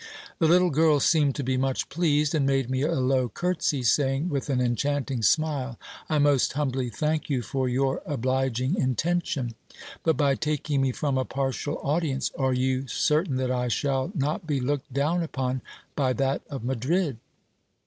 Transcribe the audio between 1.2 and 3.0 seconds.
to be much pleased, and made me a